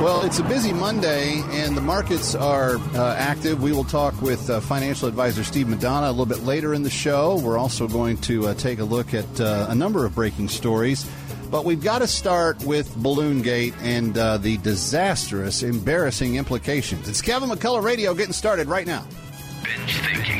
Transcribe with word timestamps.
Well, 0.00 0.22
it's 0.22 0.38
a 0.38 0.44
busy 0.44 0.72
Monday, 0.72 1.42
and 1.50 1.76
the 1.76 1.82
markets 1.82 2.34
are 2.34 2.76
uh, 2.94 3.16
active. 3.18 3.62
We 3.62 3.72
will 3.72 3.84
talk 3.84 4.22
with 4.22 4.48
uh, 4.48 4.60
financial 4.60 5.08
advisor 5.08 5.44
Steve 5.44 5.68
Madonna 5.68 6.08
a 6.08 6.10
little 6.10 6.24
bit 6.24 6.38
later 6.42 6.72
in 6.72 6.82
the 6.82 6.88
show. 6.88 7.38
We're 7.38 7.58
also 7.58 7.86
going 7.86 8.16
to 8.22 8.48
uh, 8.48 8.54
take 8.54 8.78
a 8.78 8.84
look 8.84 9.12
at 9.12 9.40
uh, 9.40 9.66
a 9.68 9.74
number 9.74 10.06
of 10.06 10.14
breaking 10.14 10.48
stories. 10.48 11.06
But 11.50 11.66
we've 11.66 11.82
got 11.82 11.98
to 11.98 12.06
start 12.06 12.64
with 12.64 12.96
Balloon 12.96 13.42
Gate 13.42 13.74
and 13.82 14.16
uh, 14.16 14.38
the 14.38 14.56
disastrous, 14.56 15.62
embarrassing 15.62 16.36
implications. 16.36 17.06
It's 17.06 17.20
Kevin 17.20 17.50
McCullough 17.50 17.82
Radio 17.82 18.14
getting 18.14 18.32
started 18.32 18.68
right 18.68 18.86
now. 18.86 19.04
Binge 19.62 19.98
thinking. 19.98 20.39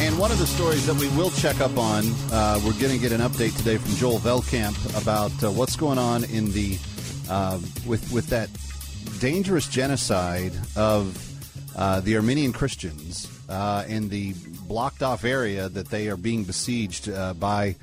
And 0.00 0.18
one 0.18 0.30
of 0.30 0.38
the 0.38 0.46
stories 0.46 0.86
that 0.86 0.96
we 0.96 1.08
will 1.16 1.30
check 1.30 1.60
up 1.60 1.78
on, 1.78 2.04
uh, 2.32 2.60
we're 2.64 2.78
going 2.80 2.92
to 2.92 2.98
get 2.98 3.12
an 3.12 3.20
update 3.20 3.56
today 3.56 3.78
from 3.78 3.94
Joel 3.94 4.18
Veldkamp 4.18 5.00
about 5.00 5.30
uh, 5.42 5.50
what's 5.50 5.76
going 5.76 5.98
on 5.98 6.24
in 6.24 6.52
the 6.52 6.78
uh, 7.30 7.58
with 7.86 8.12
with 8.12 8.26
that 8.28 8.50
dangerous 9.20 9.68
genocide 9.68 10.52
of 10.76 11.16
uh, 11.76 12.00
the 12.00 12.16
Armenian 12.16 12.52
Christians 12.52 13.30
uh, 13.48 13.84
in 13.88 14.08
the 14.08 14.34
blocked 14.66 15.02
off 15.02 15.24
area 15.24 15.68
that 15.68 15.88
they 15.88 16.08
are 16.08 16.16
being 16.16 16.44
besieged 16.44 17.08
uh, 17.08 17.34
by. 17.34 17.76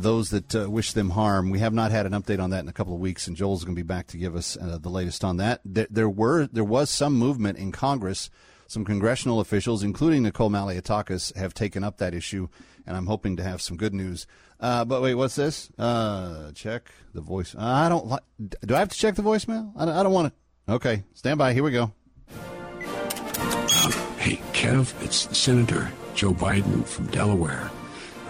Those 0.00 0.30
that 0.30 0.68
wish 0.70 0.92
them 0.94 1.10
harm. 1.10 1.50
We 1.50 1.58
have 1.58 1.74
not 1.74 1.90
had 1.90 2.06
an 2.06 2.12
update 2.12 2.42
on 2.42 2.50
that 2.50 2.60
in 2.60 2.68
a 2.68 2.72
couple 2.72 2.94
of 2.94 3.00
weeks, 3.00 3.26
and 3.26 3.36
Joel's 3.36 3.62
going 3.62 3.76
to 3.76 3.82
be 3.82 3.86
back 3.86 4.06
to 4.08 4.16
give 4.16 4.34
us 4.34 4.56
the 4.60 4.88
latest 4.88 5.22
on 5.22 5.36
that. 5.36 5.60
There, 5.64 5.86
there 5.90 6.08
were 6.08 6.46
there 6.46 6.64
was 6.64 6.90
some 6.90 7.14
movement 7.14 7.58
in 7.58 7.72
Congress 7.72 8.30
some 8.66 8.84
congressional 8.84 9.40
officials, 9.40 9.82
including 9.82 10.22
Nicole 10.22 10.50
Malliotakis, 10.50 11.34
have 11.36 11.54
taken 11.54 11.84
up 11.84 11.98
that 11.98 12.14
issue, 12.14 12.48
and 12.86 12.96
I'm 12.96 13.06
hoping 13.06 13.36
to 13.36 13.42
have 13.42 13.62
some 13.62 13.76
good 13.76 13.94
news. 13.94 14.26
Uh, 14.58 14.84
but 14.84 15.02
wait, 15.02 15.14
what's 15.14 15.36
this? 15.36 15.70
Uh, 15.78 16.52
check 16.52 16.90
the 17.14 17.20
voice. 17.20 17.54
I 17.58 17.88
don't 17.88 18.06
like. 18.06 18.22
Do 18.64 18.74
I 18.74 18.78
have 18.78 18.88
to 18.88 18.98
check 18.98 19.14
the 19.14 19.22
voicemail? 19.22 19.72
I 19.76 19.84
don't, 19.84 19.94
I 19.94 20.02
don't 20.02 20.12
want 20.12 20.32
to. 20.66 20.74
Okay, 20.74 21.04
stand 21.14 21.38
by. 21.38 21.52
Here 21.52 21.62
we 21.62 21.70
go. 21.70 21.92
Hey, 24.18 24.40
Kev, 24.52 24.92
it's 25.04 25.36
Senator 25.36 25.90
Joe 26.14 26.32
Biden 26.32 26.84
from 26.84 27.06
Delaware. 27.08 27.70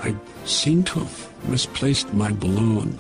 I 0.03 0.15
seem 0.45 0.83
to 0.85 0.99
have 0.99 1.49
misplaced 1.49 2.13
my 2.13 2.33
balloon. 2.33 2.99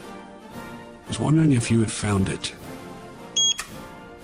I 1.04 1.08
was 1.08 1.20
wondering 1.20 1.52
if 1.52 1.70
you 1.70 1.80
had 1.80 1.90
found 1.90 2.28
it. 2.28 2.54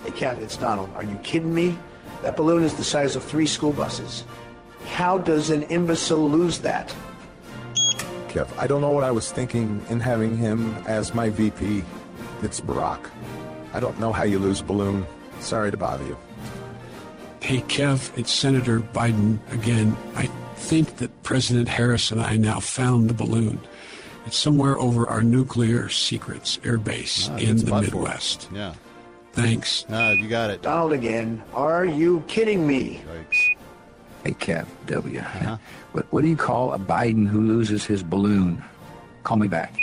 Hey, 0.03 0.11
Cat, 0.11 0.39
it's 0.39 0.57
Donald. 0.57 0.89
Are 0.95 1.03
you 1.03 1.15
kidding 1.17 1.53
me? 1.53 1.77
That 2.23 2.35
balloon 2.37 2.63
is 2.63 2.73
the 2.73 2.83
size 2.83 3.15
of 3.15 3.23
three 3.23 3.45
school 3.45 3.71
buses. 3.73 4.23
How 4.87 5.17
does 5.17 5.49
an 5.49 5.63
imbecile 5.63 6.29
lose 6.29 6.59
that? 6.59 6.93
Kev, 8.29 8.47
I 8.57 8.65
don't 8.65 8.81
know 8.81 8.89
what 8.91 9.03
I 9.03 9.11
was 9.11 9.31
thinking 9.31 9.81
in 9.89 9.99
having 9.99 10.35
him 10.37 10.73
as 10.87 11.13
my 11.13 11.29
VP. 11.29 11.83
It's 12.41 12.59
Barack. 12.59 12.99
I 13.73 13.79
don't 13.79 13.99
know 13.99 14.11
how 14.11 14.23
you 14.23 14.39
lose 14.39 14.61
a 14.61 14.63
balloon. 14.63 15.05
Sorry 15.39 15.69
to 15.71 15.77
bother 15.77 16.03
you. 16.05 16.17
Hey, 17.41 17.59
Kev, 17.61 18.17
it's 18.17 18.31
Senator 18.31 18.79
Biden 18.79 19.37
again. 19.51 19.95
I 20.15 20.27
think 20.55 20.97
that 20.97 21.23
President 21.23 21.67
Harris 21.67 22.09
and 22.11 22.21
I 22.21 22.37
now 22.37 22.59
found 22.59 23.09
the 23.09 23.13
balloon. 23.13 23.59
It's 24.25 24.37
somewhere 24.37 24.79
over 24.79 25.05
our 25.09 25.21
nuclear 25.21 25.89
secrets 25.89 26.57
airbase 26.63 27.29
Ah, 27.29 27.35
in 27.37 27.49
it's 27.49 27.63
the 27.63 27.71
Bud 27.71 27.81
for 27.87 27.89
it. 27.89 27.93
Midwest. 27.95 28.47
Yeah, 28.53 28.73
Thanks. 29.33 29.85
uh, 29.89 30.15
you 30.17 30.27
got 30.29 30.49
it. 30.51 30.61
Donald 30.61 30.93
again. 30.93 31.41
Are 31.53 31.85
you 31.85 32.23
kidding 32.27 32.65
me? 32.65 33.01
Yikes. 33.07 33.57
Hey, 34.23 34.31
Kev, 34.31 34.67
W. 34.85 35.19
What, 35.91 36.05
what 36.13 36.21
do 36.21 36.29
you 36.29 36.37
call 36.37 36.73
a 36.73 36.79
Biden 36.79 37.27
who 37.27 37.41
loses 37.41 37.83
his 37.85 38.03
balloon? 38.03 38.63
Call 39.23 39.37
me 39.37 39.47
back. 39.47 39.75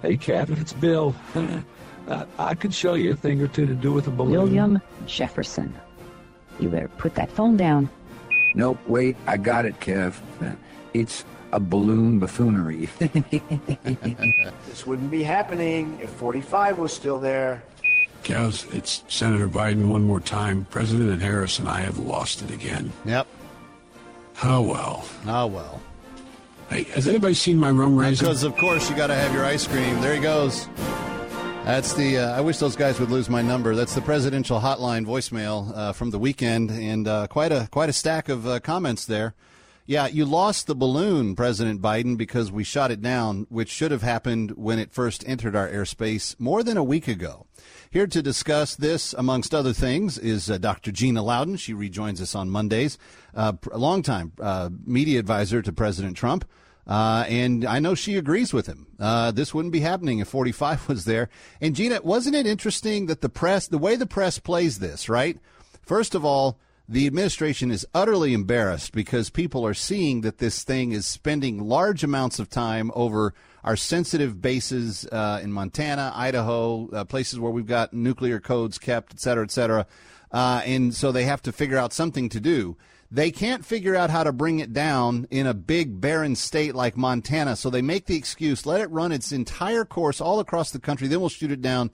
Hey, 0.00 0.16
Kev, 0.16 0.58
it's 0.60 0.72
Bill. 0.72 1.14
I, 2.08 2.24
I 2.38 2.54
could 2.54 2.72
show 2.72 2.94
you 2.94 3.12
a 3.12 3.16
thing 3.16 3.42
or 3.42 3.48
two 3.48 3.66
to 3.66 3.74
do 3.74 3.92
with 3.92 4.06
a 4.06 4.10
balloon. 4.10 4.32
William 4.32 4.80
Jefferson. 5.06 5.74
You 6.58 6.68
better 6.68 6.88
put 6.88 7.14
that 7.16 7.30
phone 7.30 7.56
down. 7.56 7.88
Nope, 8.54 8.78
wait, 8.86 9.16
I 9.26 9.36
got 9.36 9.64
it, 9.66 9.78
Kev. 9.80 10.14
It's 10.94 11.24
a 11.52 11.60
balloon 11.60 12.18
buffoonery. 12.18 12.88
This 14.66 14.86
wouldn't 14.86 15.10
be 15.10 15.22
happening 15.22 15.98
if 16.02 16.08
45 16.10 16.78
was 16.78 16.92
still 16.92 17.18
there. 17.18 17.62
Kev, 18.22 18.72
it's 18.74 19.04
Senator 19.08 19.48
Biden 19.48 19.88
one 19.88 20.04
more 20.04 20.20
time. 20.20 20.66
President 20.70 21.20
Harris 21.20 21.58
and 21.58 21.68
I 21.68 21.80
have 21.80 21.98
lost 21.98 22.42
it 22.42 22.50
again. 22.50 22.92
Yep. 23.04 23.26
Oh, 24.42 24.62
well. 24.62 25.04
Oh 25.26 25.46
well. 25.46 25.80
Hey, 26.68 26.84
has 26.84 27.06
anybody 27.06 27.34
seen 27.34 27.58
my 27.58 27.70
rum 27.70 27.96
raisin? 27.96 28.26
Because 28.26 28.44
of 28.44 28.56
course 28.56 28.88
you 28.88 28.96
got 28.96 29.08
to 29.08 29.14
have 29.14 29.34
your 29.34 29.44
ice 29.44 29.66
cream. 29.66 30.00
There 30.00 30.14
he 30.14 30.20
goes. 30.20 30.68
That's 31.64 31.92
the. 31.94 32.18
Uh, 32.18 32.36
I 32.36 32.40
wish 32.40 32.58
those 32.58 32.74
guys 32.74 32.98
would 32.98 33.10
lose 33.10 33.28
my 33.28 33.42
number. 33.42 33.74
That's 33.74 33.94
the 33.94 34.00
presidential 34.00 34.58
hotline 34.58 35.06
voicemail 35.06 35.76
uh, 35.76 35.92
from 35.92 36.10
the 36.10 36.18
weekend, 36.18 36.70
and 36.70 37.06
uh, 37.06 37.26
quite 37.28 37.52
a 37.52 37.68
quite 37.70 37.88
a 37.88 37.92
stack 37.92 38.28
of 38.28 38.46
uh, 38.46 38.58
comments 38.60 39.04
there. 39.04 39.34
Yeah, 39.84 40.06
you 40.06 40.24
lost 40.24 40.68
the 40.68 40.76
balloon, 40.76 41.34
President 41.34 41.82
Biden, 41.82 42.16
because 42.16 42.52
we 42.52 42.62
shot 42.62 42.92
it 42.92 43.02
down, 43.02 43.46
which 43.48 43.68
should 43.68 43.90
have 43.90 44.02
happened 44.02 44.52
when 44.52 44.78
it 44.78 44.92
first 44.92 45.26
entered 45.26 45.56
our 45.56 45.68
airspace 45.68 46.38
more 46.38 46.62
than 46.62 46.76
a 46.76 46.84
week 46.84 47.08
ago. 47.08 47.46
Here 47.90 48.06
to 48.06 48.22
discuss 48.22 48.76
this, 48.76 49.12
amongst 49.12 49.52
other 49.52 49.72
things, 49.72 50.18
is 50.18 50.48
uh, 50.48 50.58
Dr. 50.58 50.92
Gina 50.92 51.20
Loudon. 51.20 51.56
She 51.56 51.74
rejoins 51.74 52.20
us 52.22 52.36
on 52.36 52.48
Mondays, 52.48 52.96
uh, 53.34 53.54
a 53.72 53.78
longtime 53.78 54.32
uh, 54.40 54.70
media 54.86 55.18
advisor 55.18 55.62
to 55.62 55.72
President 55.72 56.16
Trump. 56.16 56.48
Uh, 56.86 57.24
and 57.28 57.64
I 57.64 57.80
know 57.80 57.96
she 57.96 58.16
agrees 58.16 58.52
with 58.52 58.66
him. 58.66 58.86
Uh, 59.00 59.32
this 59.32 59.52
wouldn't 59.52 59.72
be 59.72 59.80
happening 59.80 60.20
if 60.20 60.28
45 60.28 60.88
was 60.88 61.06
there. 61.06 61.28
And 61.60 61.74
Gina, 61.74 62.00
wasn't 62.02 62.36
it 62.36 62.46
interesting 62.46 63.06
that 63.06 63.20
the 63.20 63.28
press, 63.28 63.66
the 63.66 63.78
way 63.78 63.96
the 63.96 64.06
press 64.06 64.38
plays 64.38 64.78
this, 64.78 65.08
right? 65.08 65.38
First 65.82 66.14
of 66.14 66.24
all, 66.24 66.60
the 66.92 67.06
administration 67.06 67.70
is 67.70 67.86
utterly 67.94 68.34
embarrassed 68.34 68.92
because 68.92 69.30
people 69.30 69.66
are 69.66 69.72
seeing 69.72 70.20
that 70.20 70.36
this 70.36 70.62
thing 70.62 70.92
is 70.92 71.06
spending 71.06 71.66
large 71.66 72.04
amounts 72.04 72.38
of 72.38 72.50
time 72.50 72.90
over 72.94 73.32
our 73.64 73.76
sensitive 73.76 74.42
bases 74.42 75.06
uh, 75.06 75.40
in 75.42 75.50
Montana, 75.50 76.12
Idaho, 76.14 76.90
uh, 76.90 77.04
places 77.04 77.40
where 77.40 77.50
we've 77.50 77.66
got 77.66 77.94
nuclear 77.94 78.40
codes 78.40 78.78
kept, 78.78 79.14
et 79.14 79.20
cetera, 79.20 79.42
et 79.42 79.50
cetera. 79.50 79.86
Uh, 80.32 80.60
and 80.66 80.94
so 80.94 81.10
they 81.10 81.24
have 81.24 81.40
to 81.40 81.50
figure 81.50 81.78
out 81.78 81.94
something 81.94 82.28
to 82.28 82.40
do. 82.40 82.76
They 83.10 83.30
can't 83.30 83.64
figure 83.64 83.96
out 83.96 84.10
how 84.10 84.24
to 84.24 84.32
bring 84.32 84.58
it 84.58 84.74
down 84.74 85.26
in 85.30 85.46
a 85.46 85.54
big 85.54 85.98
barren 85.98 86.36
state 86.36 86.74
like 86.74 86.94
Montana, 86.94 87.56
so 87.56 87.70
they 87.70 87.80
make 87.80 88.04
the 88.04 88.16
excuse 88.16 88.66
let 88.66 88.82
it 88.82 88.90
run 88.90 89.12
its 89.12 89.32
entire 89.32 89.86
course 89.86 90.20
all 90.20 90.40
across 90.40 90.70
the 90.70 90.78
country, 90.78 91.08
then 91.08 91.20
we'll 91.20 91.30
shoot 91.30 91.52
it 91.52 91.62
down 91.62 91.90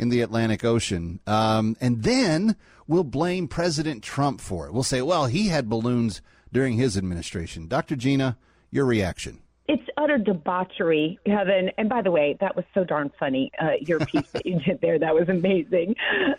in 0.00 0.08
the 0.08 0.20
Atlantic 0.22 0.64
Ocean. 0.64 1.20
Um, 1.26 1.76
and 1.80 2.02
then 2.02 2.56
we'll 2.86 3.04
blame 3.04 3.46
President 3.48 4.02
Trump 4.02 4.40
for 4.40 4.66
it. 4.66 4.72
We'll 4.72 4.82
say, 4.82 5.02
well, 5.02 5.26
he 5.26 5.48
had 5.48 5.68
balloons 5.68 6.22
during 6.52 6.74
his 6.74 6.96
administration. 6.96 7.68
Dr. 7.68 7.94
Gina, 7.96 8.36
your 8.70 8.86
reaction. 8.86 9.42
It's 9.68 9.82
utter 9.96 10.18
debauchery, 10.18 11.16
Kevin. 11.24 11.70
And 11.78 11.88
by 11.88 12.02
the 12.02 12.10
way, 12.10 12.36
that 12.40 12.56
was 12.56 12.64
so 12.74 12.82
darn 12.82 13.12
funny. 13.20 13.52
Uh, 13.62 13.72
your 13.80 14.00
piece 14.00 14.28
that 14.32 14.44
you 14.44 14.58
did 14.58 14.80
there, 14.80 14.98
that 14.98 15.14
was 15.14 15.28
amazing. 15.28 15.94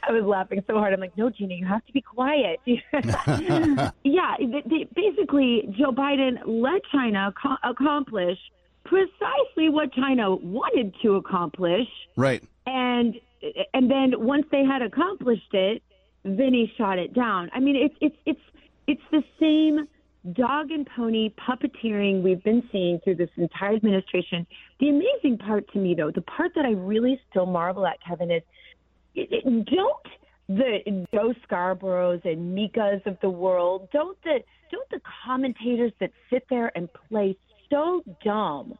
I 0.05 0.11
was 0.11 0.23
laughing 0.25 0.61
so 0.67 0.73
hard. 0.73 0.93
I'm 0.93 0.99
like, 0.99 1.15
no, 1.15 1.29
Gina, 1.29 1.53
you 1.53 1.65
have 1.65 1.85
to 1.85 1.93
be 1.93 2.01
quiet. 2.01 2.59
yeah, 2.65 4.35
th- 4.37 4.65
th- 4.69 4.89
basically, 4.93 5.73
Joe 5.77 5.91
Biden 5.91 6.39
let 6.45 6.81
China 6.91 7.33
co- 7.41 7.55
accomplish 7.63 8.37
precisely 8.83 9.69
what 9.69 9.93
China 9.93 10.35
wanted 10.35 10.93
to 11.03 11.15
accomplish, 11.15 11.87
Right. 12.17 12.43
and 12.65 13.15
and 13.73 13.89
then 13.89 14.13
once 14.17 14.45
they 14.51 14.63
had 14.63 14.81
accomplished 14.81 15.53
it, 15.53 15.81
he 16.23 16.71
shot 16.77 16.99
it 16.99 17.13
down. 17.13 17.49
I 17.53 17.59
mean, 17.59 17.75
it's 17.75 17.95
it's 18.01 18.15
it's 18.25 18.39
it's 18.88 19.01
the 19.11 19.23
same 19.39 19.88
dog 20.33 20.69
and 20.69 20.88
pony 20.95 21.31
puppeteering 21.31 22.21
we've 22.21 22.43
been 22.43 22.61
seeing 22.71 22.99
through 23.03 23.15
this 23.15 23.29
entire 23.38 23.75
administration. 23.75 24.45
The 24.79 24.89
amazing 24.89 25.39
part 25.39 25.71
to 25.73 25.79
me, 25.79 25.95
though, 25.95 26.11
the 26.11 26.21
part 26.21 26.51
that 26.55 26.65
I 26.65 26.71
really 26.71 27.19
still 27.29 27.47
marvel 27.47 27.88
at, 27.88 27.97
Kevin, 28.07 28.29
is 28.29 28.43
it, 29.15 29.29
it, 29.31 29.65
don't 29.65 30.07
the 30.47 31.05
Joe 31.13 31.33
Scarboroughs 31.47 32.23
and 32.25 32.55
Mikas 32.55 33.05
of 33.05 33.17
the 33.21 33.29
world, 33.29 33.89
don't 33.91 34.17
the 34.23 34.39
don't 34.71 34.89
the 34.89 35.01
commentators 35.25 35.91
that 35.99 36.11
sit 36.29 36.45
there 36.49 36.71
and 36.75 36.89
play 37.09 37.37
so 37.69 38.03
dumb, 38.23 38.77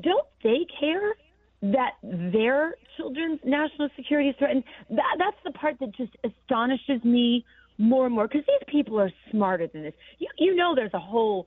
don't 0.00 0.26
they 0.42 0.66
care 0.80 1.14
that 1.62 1.92
their 2.02 2.76
children's 2.96 3.40
national 3.44 3.88
security 3.96 4.30
is 4.30 4.36
threatened? 4.38 4.64
That, 4.90 5.16
that's 5.18 5.36
the 5.44 5.52
part 5.52 5.76
that 5.80 5.94
just 5.94 6.12
astonishes 6.24 7.02
me 7.04 7.44
more 7.78 8.06
and 8.06 8.14
more 8.14 8.28
because 8.28 8.44
these 8.46 8.68
people 8.68 9.00
are 9.00 9.10
smarter 9.30 9.66
than 9.66 9.82
this. 9.82 9.94
You, 10.18 10.28
you 10.38 10.54
know, 10.54 10.74
there's 10.74 10.94
a 10.94 11.00
whole 11.00 11.46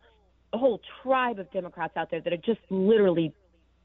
a 0.54 0.58
whole 0.58 0.80
tribe 1.04 1.40
of 1.40 1.52
Democrats 1.52 1.98
out 1.98 2.10
there 2.12 2.22
that 2.22 2.32
are 2.32 2.38
just 2.38 2.60
literally 2.70 3.34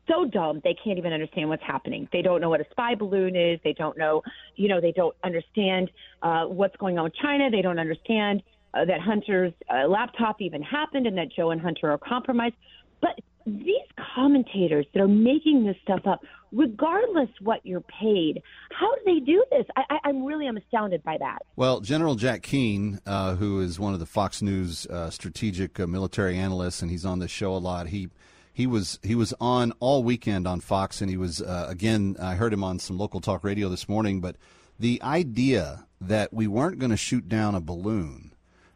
so 0.08 0.24
dumb 0.24 0.60
they 0.64 0.74
can't 0.82 0.98
even 0.98 1.12
understand 1.12 1.48
what's 1.48 1.62
happening. 1.62 2.08
They 2.12 2.22
don't 2.22 2.40
know 2.40 2.48
what 2.48 2.60
a 2.60 2.66
spy 2.70 2.94
balloon 2.94 3.36
is. 3.36 3.60
They 3.64 3.72
don't 3.72 3.96
know, 3.98 4.22
you 4.56 4.68
know, 4.68 4.80
they 4.80 4.92
don't 4.92 5.14
understand 5.24 5.90
uh, 6.22 6.44
what's 6.44 6.76
going 6.76 6.98
on 6.98 7.04
with 7.04 7.14
China. 7.16 7.50
They 7.50 7.62
don't 7.62 7.78
understand 7.78 8.42
uh, 8.74 8.84
that 8.84 9.00
Hunter's 9.00 9.52
uh, 9.72 9.88
laptop 9.88 10.40
even 10.40 10.62
happened 10.62 11.06
and 11.06 11.16
that 11.18 11.32
Joe 11.34 11.50
and 11.50 11.60
Hunter 11.60 11.90
are 11.90 11.98
compromised. 11.98 12.54
But 13.00 13.20
these 13.58 13.76
commentators 14.14 14.86
that 14.92 15.00
are 15.00 15.08
making 15.08 15.64
this 15.64 15.76
stuff 15.82 16.00
up, 16.06 16.22
regardless 16.52 17.28
what 17.40 17.64
you're 17.64 17.82
paid, 17.82 18.42
how 18.70 18.94
do 18.94 19.00
they 19.06 19.20
do 19.20 19.44
this? 19.50 19.66
I, 19.76 19.98
am 20.08 20.24
really 20.24 20.46
I'm 20.46 20.56
astounded 20.56 21.02
by 21.02 21.16
that. 21.18 21.38
Well, 21.56 21.80
General 21.80 22.14
Jack 22.14 22.42
Keane, 22.42 23.00
uh, 23.06 23.36
who 23.36 23.60
is 23.60 23.78
one 23.78 23.94
of 23.94 24.00
the 24.00 24.06
Fox 24.06 24.42
News 24.42 24.86
uh, 24.86 25.10
strategic 25.10 25.78
uh, 25.78 25.86
military 25.86 26.36
analysts, 26.36 26.82
and 26.82 26.90
he's 26.90 27.04
on 27.04 27.18
this 27.18 27.30
show 27.30 27.54
a 27.54 27.58
lot. 27.58 27.88
He 27.88 28.08
he 28.52 28.66
was 28.66 28.98
he 29.02 29.14
was 29.14 29.32
on 29.40 29.72
all 29.80 30.02
weekend 30.02 30.46
on 30.46 30.60
Fox, 30.60 31.00
and 31.00 31.10
he 31.10 31.16
was 31.16 31.40
uh, 31.40 31.66
again. 31.68 32.16
I 32.20 32.34
heard 32.34 32.52
him 32.52 32.64
on 32.64 32.78
some 32.78 32.98
local 32.98 33.20
talk 33.20 33.44
radio 33.44 33.68
this 33.68 33.88
morning. 33.88 34.20
But 34.20 34.36
the 34.78 35.00
idea 35.02 35.86
that 36.00 36.32
we 36.32 36.46
weren't 36.46 36.78
going 36.78 36.90
to 36.90 36.96
shoot 36.96 37.28
down 37.28 37.54
a 37.54 37.60
balloon 37.60 38.34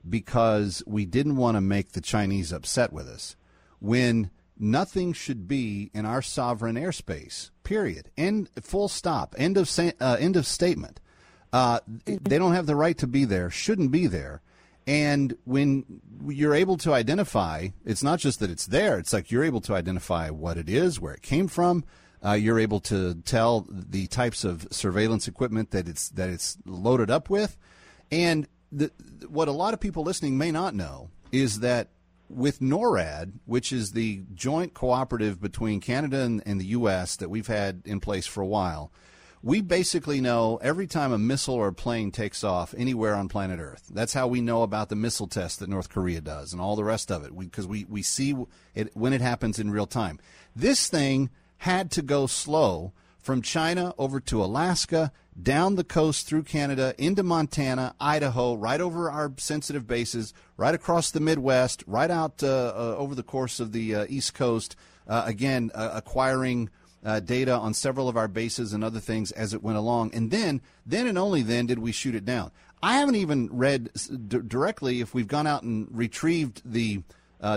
because 0.08 0.82
we 0.86 1.06
didn't 1.06 1.36
want 1.36 1.56
to 1.56 1.60
make 1.60 1.92
the 1.92 2.00
Chinese 2.00 2.52
upset 2.52 2.92
with 2.92 3.08
us, 3.08 3.36
when 3.80 4.30
nothing 4.58 5.12
should 5.12 5.46
be 5.48 5.90
in 5.94 6.06
our 6.06 6.22
sovereign 6.22 6.76
airspace. 6.76 7.50
Period. 7.62 8.10
End. 8.16 8.50
Full 8.60 8.88
stop. 8.88 9.34
End 9.38 9.56
of 9.56 9.70
uh, 9.78 10.16
end 10.18 10.36
of 10.36 10.46
statement. 10.46 11.00
Uh, 11.52 11.80
they 12.06 12.38
don't 12.38 12.54
have 12.54 12.66
the 12.66 12.76
right 12.76 12.98
to 12.98 13.06
be 13.06 13.24
there. 13.24 13.48
Shouldn't 13.50 13.90
be 13.90 14.06
there. 14.06 14.42
And 14.86 15.36
when 15.44 15.84
you're 16.26 16.54
able 16.54 16.76
to 16.78 16.92
identify, 16.92 17.68
it's 17.84 18.02
not 18.02 18.18
just 18.18 18.40
that 18.40 18.50
it's 18.50 18.66
there, 18.66 18.98
it's 18.98 19.12
like 19.12 19.30
you're 19.30 19.44
able 19.44 19.62
to 19.62 19.74
identify 19.74 20.30
what 20.30 20.58
it 20.58 20.68
is, 20.68 21.00
where 21.00 21.14
it 21.14 21.22
came 21.22 21.48
from. 21.48 21.84
Uh, 22.24 22.32
you're 22.32 22.58
able 22.58 22.80
to 22.80 23.14
tell 23.22 23.66
the 23.70 24.06
types 24.06 24.44
of 24.44 24.66
surveillance 24.70 25.28
equipment 25.28 25.70
that 25.70 25.88
it's 25.88 26.08
that 26.10 26.30
it's 26.30 26.56
loaded 26.64 27.10
up 27.10 27.28
with, 27.28 27.56
and 28.10 28.48
the, 28.72 28.90
what 29.28 29.46
a 29.46 29.52
lot 29.52 29.74
of 29.74 29.80
people 29.80 30.02
listening 30.02 30.38
may 30.38 30.50
not 30.50 30.74
know 30.74 31.10
is 31.32 31.60
that 31.60 31.88
with 32.28 32.60
NORAD, 32.60 33.32
which 33.44 33.72
is 33.72 33.92
the 33.92 34.22
joint 34.34 34.74
cooperative 34.74 35.40
between 35.40 35.80
Canada 35.80 36.20
and, 36.20 36.42
and 36.46 36.60
the 36.60 36.66
U.S. 36.66 37.16
that 37.16 37.30
we've 37.30 37.46
had 37.46 37.82
in 37.84 38.00
place 38.00 38.26
for 38.26 38.40
a 38.40 38.46
while, 38.46 38.90
we 39.42 39.60
basically 39.60 40.22
know 40.22 40.58
every 40.62 40.86
time 40.86 41.12
a 41.12 41.18
missile 41.18 41.54
or 41.54 41.68
a 41.68 41.72
plane 41.74 42.10
takes 42.10 42.42
off 42.42 42.74
anywhere 42.78 43.14
on 43.14 43.28
planet 43.28 43.60
Earth. 43.60 43.84
That's 43.92 44.14
how 44.14 44.26
we 44.26 44.40
know 44.40 44.62
about 44.62 44.88
the 44.88 44.96
missile 44.96 45.26
test 45.26 45.60
that 45.60 45.68
North 45.68 45.90
Korea 45.90 46.22
does 46.22 46.52
and 46.52 46.62
all 46.62 46.76
the 46.76 46.84
rest 46.84 47.12
of 47.12 47.24
it 47.24 47.38
because 47.38 47.66
we, 47.66 47.84
we, 47.84 47.96
we 47.96 48.02
see 48.02 48.34
it 48.74 48.96
when 48.96 49.12
it 49.12 49.20
happens 49.20 49.58
in 49.58 49.70
real 49.70 49.86
time. 49.86 50.18
This 50.56 50.88
thing 50.88 51.28
had 51.58 51.90
to 51.90 52.02
go 52.02 52.26
slow 52.26 52.94
from 53.24 53.40
China 53.40 53.94
over 53.96 54.20
to 54.20 54.44
Alaska, 54.44 55.10
down 55.40 55.76
the 55.76 55.82
coast 55.82 56.26
through 56.26 56.42
Canada, 56.42 56.94
into 56.98 57.22
Montana, 57.22 57.94
Idaho, 57.98 58.54
right 58.54 58.80
over 58.80 59.10
our 59.10 59.32
sensitive 59.38 59.86
bases, 59.86 60.34
right 60.58 60.74
across 60.74 61.10
the 61.10 61.20
Midwest, 61.20 61.82
right 61.86 62.10
out 62.10 62.42
uh, 62.42 62.46
uh, 62.46 62.96
over 62.98 63.14
the 63.14 63.22
course 63.22 63.60
of 63.60 63.72
the 63.72 63.94
uh, 63.94 64.06
East 64.10 64.34
Coast, 64.34 64.76
uh, 65.08 65.22
again, 65.24 65.70
uh, 65.74 65.92
acquiring 65.94 66.68
uh, 67.02 67.20
data 67.20 67.52
on 67.52 67.72
several 67.72 68.10
of 68.10 68.16
our 68.18 68.28
bases 68.28 68.74
and 68.74 68.84
other 68.84 69.00
things 69.00 69.32
as 69.32 69.54
it 69.54 69.62
went 69.62 69.78
along. 69.78 70.14
And 70.14 70.30
then, 70.30 70.60
then 70.84 71.06
and 71.06 71.16
only 71.16 71.40
then 71.40 71.64
did 71.64 71.78
we 71.78 71.92
shoot 71.92 72.14
it 72.14 72.26
down. 72.26 72.50
I 72.82 72.98
haven't 72.98 73.16
even 73.16 73.48
read 73.50 73.88
d- 74.28 74.40
directly 74.46 75.00
if 75.00 75.14
we've 75.14 75.26
gone 75.26 75.46
out 75.46 75.62
and 75.62 75.88
retrieved 75.90 76.60
the 76.64 77.02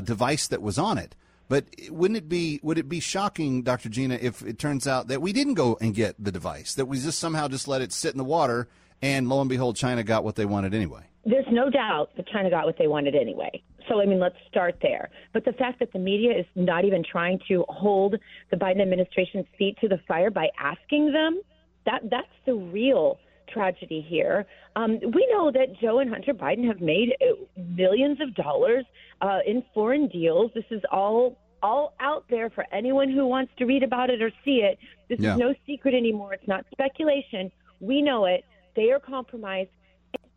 device 0.03 0.47
that 0.47 0.61
was 0.61 0.77
on 0.77 0.97
it. 0.97 1.15
But 1.49 1.65
wouldn't 1.89 2.17
it 2.17 2.29
be 2.29 2.59
would 2.61 2.77
it 2.77 2.89
be 2.89 2.99
shocking, 2.99 3.63
Dr. 3.63 3.89
Gina, 3.89 4.17
if 4.21 4.41
it 4.41 4.59
turns 4.59 4.87
out 4.87 5.07
that 5.07 5.21
we 5.21 5.31
didn't 5.31 5.53
go 5.53 5.77
and 5.79 5.95
get 5.95 6.15
the 6.19 6.31
device, 6.31 6.73
that 6.75 6.85
we 6.85 6.99
just 6.99 7.19
somehow 7.19 7.47
just 7.47 7.67
let 7.67 7.81
it 7.81 7.93
sit 7.93 8.11
in 8.11 8.17
the 8.17 8.23
water, 8.23 8.67
and 9.01 9.29
lo 9.29 9.39
and 9.39 9.49
behold, 9.49 9.75
China 9.75 10.03
got 10.03 10.23
what 10.23 10.35
they 10.35 10.45
wanted 10.45 10.73
anyway? 10.73 11.03
There's 11.25 11.45
no 11.51 11.69
doubt 11.69 12.11
that 12.17 12.27
China 12.27 12.49
got 12.49 12.65
what 12.65 12.77
they 12.77 12.87
wanted 12.87 13.15
anyway. 13.15 13.61
So, 13.87 14.01
I 14.01 14.05
mean, 14.05 14.19
let's 14.19 14.35
start 14.49 14.77
there. 14.81 15.09
But 15.33 15.45
the 15.45 15.53
fact 15.53 15.79
that 15.79 15.93
the 15.93 15.99
media 15.99 16.37
is 16.37 16.45
not 16.55 16.83
even 16.85 17.03
trying 17.03 17.39
to 17.47 17.65
hold 17.69 18.15
the 18.49 18.57
Biden 18.57 18.81
administration's 18.81 19.45
feet 19.57 19.77
to 19.81 19.87
the 19.87 19.99
fire 20.07 20.29
by 20.29 20.49
asking 20.59 21.13
them, 21.13 21.39
that 21.85 22.01
that's 22.09 22.27
the 22.45 22.53
real 22.53 23.19
tragedy 23.57 24.05
here. 24.07 24.45
Um, 24.75 24.99
we 25.13 25.27
know 25.31 25.51
that 25.51 25.79
Joe 25.81 25.99
and 25.99 26.09
Hunter 26.09 26.33
Biden 26.33 26.65
have 26.67 26.81
made 26.81 27.15
uh, 27.21 27.61
millions 27.75 28.19
of 28.21 28.33
dollars 28.35 28.85
uh, 29.21 29.39
in 29.45 29.63
foreign 29.73 30.07
deals. 30.07 30.51
This 30.53 30.65
is 30.71 30.81
all 30.91 31.37
all 31.63 31.95
out 31.99 32.23
there 32.29 32.51
for 32.51 32.65
anyone 32.71 33.09
who 33.09 33.25
wants 33.25 33.51
to 33.57 33.65
read 33.65 33.81
about 33.81 34.11
it 34.11 34.21
or 34.21 34.29
see 34.45 34.57
it. 34.57 34.77
This 35.09 35.19
yeah. 35.19 35.33
is 35.33 35.39
no 35.39 35.55
secret 35.65 35.95
anymore. 35.95 36.33
It's 36.33 36.47
not 36.47 36.65
speculation. 36.71 37.51
We 37.79 38.03
know 38.03 38.25
it. 38.25 38.45
They 38.75 38.91
are 38.91 38.99
compromised 38.99 39.71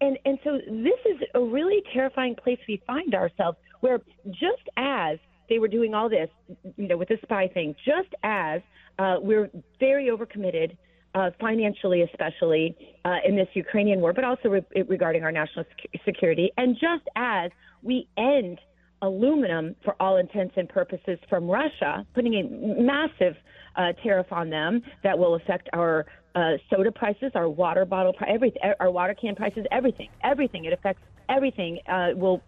and 0.00 0.18
and 0.24 0.38
so 0.44 0.58
this 0.66 1.00
is 1.06 1.20
a 1.34 1.40
really 1.40 1.82
terrifying 1.92 2.34
place 2.34 2.58
we 2.68 2.82
find 2.86 3.14
ourselves 3.14 3.58
where 3.80 4.00
just 4.28 4.68
as 4.76 5.18
they 5.48 5.58
were 5.58 5.68
doing 5.68 5.94
all 5.94 6.08
this 6.08 6.28
you 6.76 6.88
know 6.88 6.96
with 6.96 7.08
the 7.08 7.18
spy 7.22 7.48
thing 7.48 7.74
just 7.84 8.14
as 8.22 8.60
uh, 8.98 9.16
we're 9.20 9.50
very 9.78 10.06
overcommitted 10.06 10.76
uh, 11.14 11.30
financially 11.40 12.02
especially 12.02 12.76
uh, 13.04 13.16
in 13.26 13.36
this 13.36 13.48
ukrainian 13.54 14.00
war 14.00 14.12
but 14.12 14.24
also 14.24 14.48
re- 14.48 14.82
regarding 14.88 15.22
our 15.22 15.32
national 15.32 15.64
sec- 15.64 16.00
security 16.04 16.50
and 16.56 16.74
just 16.74 17.08
as 17.16 17.50
we 17.82 18.08
end 18.16 18.58
aluminum 19.02 19.74
for 19.84 19.96
all 20.00 20.18
intents 20.18 20.54
and 20.56 20.68
purposes 20.68 21.18
from 21.28 21.48
russia 21.48 22.04
putting 22.14 22.34
a 22.34 22.82
massive 22.82 23.34
uh, 23.76 23.92
tariff 24.02 24.30
on 24.32 24.50
them 24.50 24.82
that 25.02 25.18
will 25.18 25.36
affect 25.36 25.68
our 25.72 26.06
uh, 26.34 26.52
soda 26.68 26.92
prices, 26.92 27.32
our 27.34 27.48
water 27.48 27.84
bottle, 27.84 28.14
everything, 28.26 28.62
our 28.78 28.90
water 28.90 29.14
can 29.14 29.34
prices, 29.34 29.64
everything, 29.70 30.08
everything. 30.22 30.64
It 30.64 30.72
affects 30.72 31.02
everything. 31.28 31.78
Uh, 31.88 32.08
will 32.14 32.42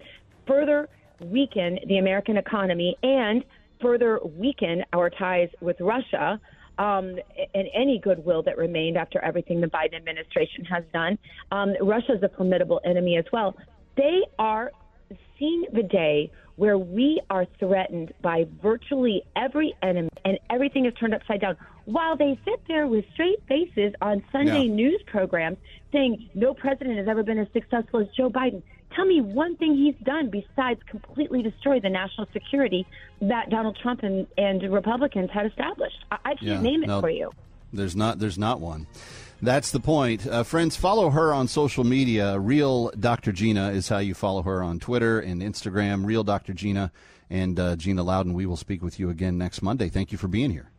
further 0.46 0.88
weaken 1.20 1.78
the 1.88 1.98
American 1.98 2.36
economy 2.36 2.96
and 3.02 3.44
further 3.80 4.20
weaken 4.36 4.84
our 4.92 5.10
ties 5.10 5.48
with 5.60 5.76
Russia 5.80 6.40
um, 6.78 7.16
and 7.54 7.68
any 7.74 7.98
goodwill 7.98 8.42
that 8.42 8.56
remained 8.56 8.96
after 8.96 9.18
everything 9.20 9.60
the 9.60 9.66
Biden 9.66 9.94
administration 9.94 10.64
has 10.64 10.84
done. 10.92 11.18
Um, 11.50 11.74
Russia 11.80 12.14
is 12.14 12.22
a 12.22 12.30
formidable 12.30 12.80
enemy 12.84 13.16
as 13.16 13.24
well. 13.32 13.56
They 13.96 14.22
are 14.38 14.72
seeing 15.38 15.66
the 15.72 15.82
day 15.82 16.30
where 16.56 16.78
we 16.78 17.20
are 17.30 17.46
threatened 17.58 18.12
by 18.22 18.46
virtually 18.62 19.22
every 19.36 19.74
enemy 19.82 20.08
and 20.24 20.38
everything 20.50 20.86
is 20.86 20.94
turned 20.94 21.14
upside 21.14 21.40
down 21.40 21.56
while 21.84 22.16
they 22.16 22.38
sit 22.44 22.60
there 22.68 22.86
with 22.86 23.04
straight 23.14 23.42
faces 23.48 23.92
on 24.00 24.22
Sunday 24.30 24.64
yeah. 24.64 24.74
news 24.74 25.02
programs 25.06 25.58
saying 25.92 26.30
no 26.34 26.54
president 26.54 26.96
has 26.96 27.08
ever 27.08 27.22
been 27.22 27.38
as 27.38 27.48
successful 27.52 28.00
as 28.00 28.06
Joe 28.16 28.30
Biden. 28.30 28.62
Tell 28.94 29.04
me 29.06 29.20
one 29.20 29.56
thing 29.56 29.74
he's 29.74 29.94
done 30.04 30.30
besides 30.30 30.80
completely 30.88 31.42
destroy 31.42 31.80
the 31.80 31.88
national 31.88 32.26
security 32.32 32.86
that 33.20 33.50
Donald 33.50 33.78
Trump 33.82 34.02
and, 34.02 34.26
and 34.36 34.62
Republicans 34.72 35.30
had 35.30 35.46
established. 35.46 36.04
I, 36.10 36.16
I 36.24 36.28
can't 36.34 36.42
yeah, 36.42 36.60
name 36.60 36.82
it 36.82 36.88
no, 36.88 37.00
for 37.00 37.10
you. 37.10 37.30
There's 37.72 37.96
not. 37.96 38.18
There's 38.18 38.38
not 38.38 38.60
one. 38.60 38.86
That's 39.40 39.72
the 39.72 39.80
point. 39.80 40.26
Uh, 40.26 40.44
friends, 40.44 40.76
follow 40.76 41.10
her 41.10 41.32
on 41.32 41.48
social 41.48 41.84
media. 41.84 42.38
Real 42.38 42.90
Dr. 42.90 43.32
Gina 43.32 43.70
is 43.70 43.88
how 43.88 43.98
you 43.98 44.14
follow 44.14 44.42
her 44.42 44.62
on 44.62 44.78
Twitter 44.78 45.18
and 45.18 45.42
Instagram. 45.42 46.06
Real 46.06 46.22
Dr. 46.22 46.52
Gina 46.52 46.92
and 47.30 47.58
uh, 47.58 47.76
Gina 47.76 48.02
Loudon. 48.02 48.34
We 48.34 48.46
will 48.46 48.56
speak 48.56 48.82
with 48.82 49.00
you 49.00 49.10
again 49.10 49.38
next 49.38 49.62
Monday. 49.62 49.88
Thank 49.88 50.12
you 50.12 50.18
for 50.18 50.28
being 50.28 50.50
here. 50.50 50.70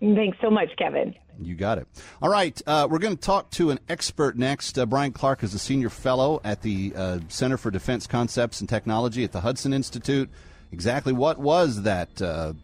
Thanks 0.00 0.38
so 0.40 0.50
much, 0.50 0.70
Kevin. 0.76 1.14
You 1.40 1.54
got 1.54 1.78
it. 1.78 1.86
All 2.22 2.30
right, 2.30 2.60
uh, 2.66 2.88
we're 2.90 2.98
going 2.98 3.16
to 3.16 3.20
talk 3.20 3.50
to 3.52 3.70
an 3.70 3.78
expert 3.88 4.36
next. 4.36 4.78
Uh, 4.78 4.86
Brian 4.86 5.12
Clark 5.12 5.42
is 5.42 5.54
a 5.54 5.58
senior 5.58 5.90
fellow 5.90 6.40
at 6.44 6.62
the 6.62 6.92
uh, 6.96 7.18
Center 7.28 7.56
for 7.56 7.70
Defense 7.70 8.06
Concepts 8.06 8.60
and 8.60 8.68
Technology 8.68 9.24
at 9.24 9.32
the 9.32 9.40
Hudson 9.40 9.72
Institute. 9.72 10.30
Exactly 10.72 11.12
what 11.12 11.38
was 11.38 11.82
that 11.82 12.20
uh, 12.20 12.54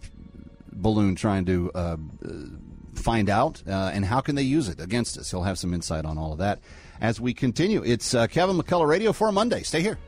balloon 0.73 1.14
trying 1.14 1.45
to 1.47 1.71
uh, 1.75 1.97
find 2.95 3.29
out, 3.29 3.62
uh, 3.67 3.91
and 3.93 4.05
how 4.05 4.21
can 4.21 4.35
they 4.35 4.43
use 4.43 4.69
it 4.69 4.81
against 4.81 5.19
us? 5.19 5.31
He'll 5.31 5.43
have 5.43 5.59
some 5.59 5.75
insight 5.75 6.05
on 6.05 6.19
all 6.19 6.33
of 6.33 6.38
that 6.38 6.61
as 7.00 7.21
we 7.21 7.35
continue. 7.35 7.83
It's 7.85 8.12
Kevin 8.12 8.57
McCullough 8.57 8.88
Radio 8.88 9.12
for 9.12 9.31
Monday. 9.33 9.62
Stay 9.62 9.83
here. 9.83 9.99